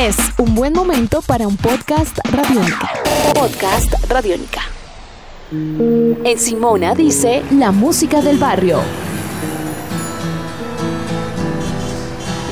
Es 0.00 0.16
un 0.38 0.54
buen 0.54 0.72
momento 0.72 1.20
para 1.20 1.46
un 1.46 1.58
podcast 1.58 2.20
radiónica. 2.32 2.90
Podcast 3.34 3.92
radiónica. 4.08 4.62
En 5.52 6.38
Simona 6.38 6.94
dice 6.94 7.42
la 7.50 7.70
música 7.70 8.22
del 8.22 8.38
barrio. 8.38 8.80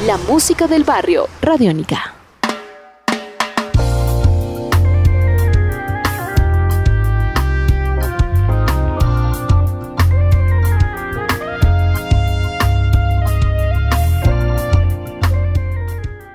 La 0.07 0.19
música 0.29 0.67
del 0.67 0.85
barrio, 0.85 1.27
radiónica. 1.41 2.18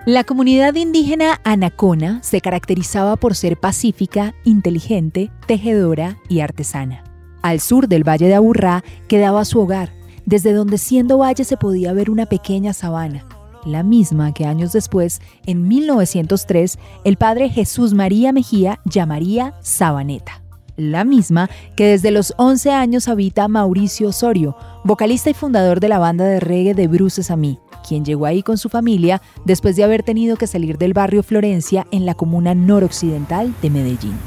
La 0.06 0.26
comunidad 0.26 0.76
indígena 0.76 1.40
Anacona 1.46 2.22
se 2.24 2.42
caracterizaba 2.42 3.16
por 3.16 3.36
ser 3.36 3.58
pacífica, 3.58 4.36
inteligente, 4.44 5.32
tejedora 5.48 6.18
y 6.28 6.42
artesana. 6.42 7.06
Al 7.42 7.62
sur 7.62 7.88
del 7.88 8.06
Valle 8.06 8.28
de 8.28 8.36
Aburrá 8.36 8.84
quedaba 9.08 9.46
su 9.46 9.62
hogar, 9.62 9.94
desde 10.26 10.52
donde 10.52 10.78
siendo 10.78 11.20
valle 11.20 11.46
se 11.46 11.56
podía 11.56 11.94
ver 11.94 12.10
una 12.10 12.26
pequeña 12.26 12.74
sabana, 12.74 13.26
la 13.64 13.82
misma 13.82 14.34
que 14.34 14.46
años 14.46 14.74
después, 14.74 15.22
en 15.46 15.70
1903, 15.70 16.80
el 17.06 17.16
padre 17.16 17.48
Jesús 17.48 17.94
María 17.94 18.34
Mejía 18.34 18.82
llamaría 18.84 19.54
Sabaneta. 19.62 20.44
La 20.76 21.06
misma 21.06 21.50
que 21.78 21.88
desde 21.88 22.12
los 22.12 22.34
11 22.36 22.72
años 22.72 23.08
habita 23.08 23.48
Mauricio 23.48 24.10
Osorio, 24.10 24.58
vocalista 24.84 25.30
y 25.30 25.34
fundador 25.34 25.80
de 25.80 25.88
la 25.88 26.00
banda 26.00 26.26
de 26.26 26.42
reggae 26.42 26.74
de 26.74 26.88
Bruces 26.90 27.32
a 27.32 27.38
mí, 27.38 27.58
quien 27.88 28.04
llegó 28.04 28.26
ahí 28.26 28.42
con 28.42 28.58
su 28.58 28.70
familia 28.70 29.22
después 29.46 29.76
de 29.76 29.84
haber 29.84 30.02
tenido 30.02 30.38
que 30.38 30.48
salir 30.48 30.78
del 30.78 30.94
barrio 30.94 31.22
Florencia 31.22 31.86
en 31.92 32.06
la 32.06 32.16
comuna 32.16 32.56
noroccidental 32.56 33.54
de 33.62 33.70
Medellín. 33.70 34.18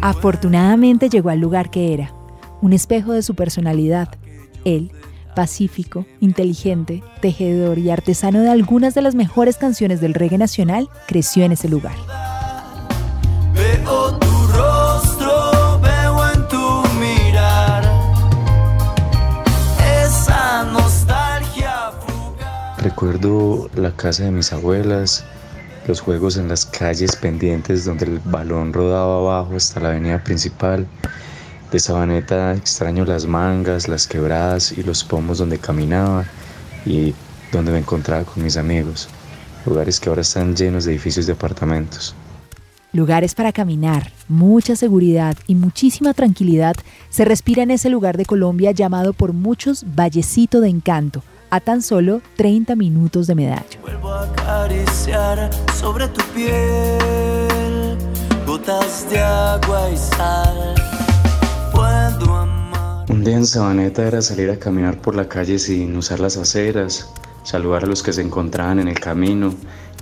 Afortunadamente 0.00 1.08
llegó 1.08 1.30
al 1.30 1.40
lugar 1.40 1.70
que 1.70 1.92
era, 1.92 2.14
un 2.62 2.72
espejo 2.72 3.12
de 3.12 3.22
su 3.22 3.34
personalidad. 3.34 4.08
Él, 4.64 4.92
pacífico, 5.34 6.06
inteligente, 6.20 7.02
tejedor 7.20 7.78
y 7.78 7.90
artesano 7.90 8.40
de 8.40 8.50
algunas 8.50 8.94
de 8.94 9.02
las 9.02 9.14
mejores 9.14 9.56
canciones 9.56 10.00
del 10.00 10.14
reggae 10.14 10.38
nacional, 10.38 10.88
creció 11.06 11.44
en 11.44 11.52
ese 11.52 11.68
lugar. 11.68 11.94
Recuerdo 22.88 23.68
la 23.74 23.94
casa 23.94 24.24
de 24.24 24.30
mis 24.30 24.50
abuelas, 24.50 25.22
los 25.86 26.00
juegos 26.00 26.38
en 26.38 26.48
las 26.48 26.64
calles 26.64 27.16
pendientes 27.16 27.84
donde 27.84 28.06
el 28.06 28.18
balón 28.18 28.72
rodaba 28.72 29.18
abajo 29.18 29.56
hasta 29.56 29.78
la 29.78 29.90
avenida 29.90 30.24
principal. 30.24 30.86
De 31.70 31.78
Sabaneta 31.80 32.54
extraño 32.54 33.04
las 33.04 33.26
mangas, 33.26 33.88
las 33.88 34.06
quebradas 34.06 34.72
y 34.72 34.82
los 34.84 35.04
pomos 35.04 35.36
donde 35.36 35.58
caminaba 35.58 36.24
y 36.86 37.12
donde 37.52 37.72
me 37.72 37.78
encontraba 37.78 38.24
con 38.24 38.42
mis 38.42 38.56
amigos, 38.56 39.06
lugares 39.66 40.00
que 40.00 40.08
ahora 40.08 40.22
están 40.22 40.56
llenos 40.56 40.86
de 40.86 40.92
edificios 40.92 41.26
de 41.26 41.34
apartamentos. 41.34 42.14
Lugares 42.94 43.34
para 43.34 43.52
caminar, 43.52 44.12
mucha 44.28 44.76
seguridad 44.76 45.36
y 45.46 45.56
muchísima 45.56 46.14
tranquilidad 46.14 46.74
se 47.10 47.26
respira 47.26 47.64
en 47.64 47.70
ese 47.70 47.90
lugar 47.90 48.16
de 48.16 48.24
Colombia 48.24 48.70
llamado 48.70 49.12
por 49.12 49.34
muchos 49.34 49.84
Vallecito 49.94 50.62
de 50.62 50.70
Encanto, 50.70 51.22
a 51.50 51.60
tan 51.60 51.82
solo 51.82 52.20
30 52.36 52.76
minutos 52.76 53.26
de 53.26 53.34
Medallo. 53.34 53.80
Vuelvo 53.82 54.10
a 54.10 54.24
acariciar 54.24 55.50
sobre 55.74 56.08
tu 56.08 56.22
piel 56.34 57.96
gotas 58.46 59.08
de 59.10 59.20
agua 59.20 59.90
y 59.90 59.96
sal. 59.96 60.74
Puedo 61.72 62.34
amar. 62.34 63.04
Un 63.10 63.24
día 63.24 63.36
en 63.36 63.46
Sabaneta 63.46 64.06
era 64.06 64.22
salir 64.22 64.50
a 64.50 64.58
caminar 64.58 65.00
por 65.00 65.14
la 65.14 65.28
calle 65.28 65.58
sin 65.58 65.96
usar 65.96 66.20
las 66.20 66.36
aceras, 66.36 67.10
saludar 67.42 67.84
a 67.84 67.86
los 67.86 68.02
que 68.02 68.12
se 68.12 68.22
encontraban 68.22 68.78
en 68.78 68.88
el 68.88 68.98
camino, 68.98 69.54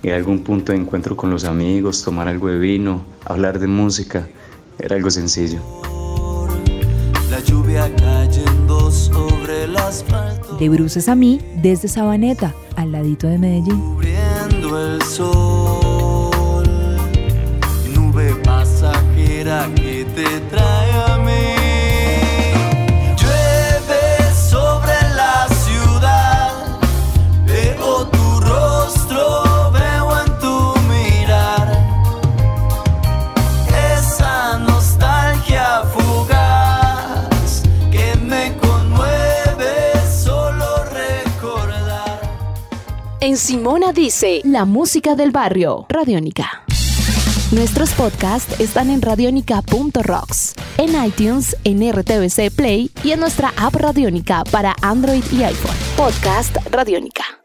ir 0.02 0.12
a 0.12 0.16
algún 0.16 0.44
punto 0.44 0.72
de 0.72 0.78
encuentro 0.78 1.16
con 1.16 1.30
los 1.30 1.44
amigos, 1.44 2.02
tomar 2.02 2.28
algo 2.28 2.48
de 2.48 2.58
vino, 2.58 3.04
hablar 3.24 3.58
de 3.58 3.66
música. 3.66 4.28
Era 4.78 4.96
algo 4.96 5.10
sencillo. 5.10 5.60
La 7.30 7.40
lluvia 7.40 7.90
cayendo 7.96 8.65
sobre 8.96 9.64
el 9.64 9.76
asfalto. 9.76 10.56
De 10.56 10.68
Bruces 10.68 11.08
a 11.08 11.14
mí, 11.14 11.40
desde 11.62 11.88
Sabaneta, 11.88 12.54
al 12.76 12.92
ladito 12.92 13.28
de 13.28 13.38
Medellín. 13.38 13.80
Cubriendo 13.80 14.94
el 14.94 15.02
sol. 15.02 15.55
En 43.26 43.36
Simona 43.36 43.92
dice 43.92 44.40
la 44.44 44.64
música 44.64 45.16
del 45.16 45.32
barrio, 45.32 45.86
radiónica. 45.88 46.62
Nuestros 47.50 47.90
podcasts 47.94 48.60
están 48.60 48.88
en 48.88 49.02
radionica.rocks, 49.02 50.54
en 50.78 51.04
iTunes, 51.04 51.56
en 51.64 51.92
RTVC 51.92 52.54
Play 52.54 52.92
y 53.02 53.10
en 53.10 53.18
nuestra 53.18 53.52
app 53.56 53.74
Radiónica 53.74 54.44
para 54.52 54.76
Android 54.80 55.24
y 55.32 55.42
iPhone. 55.42 55.74
Podcast 55.96 56.56
Radiónica. 56.70 57.40